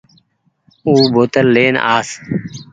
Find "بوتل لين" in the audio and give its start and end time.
1.13-1.75